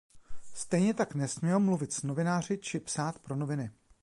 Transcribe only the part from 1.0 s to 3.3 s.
nesměl mluvit s novináři či psát